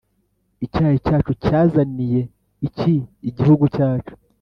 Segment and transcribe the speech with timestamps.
[0.65, 2.21] Icyayi cyacu cyazaniye
[2.67, 2.93] iki
[3.29, 4.13] igihugu cyacu?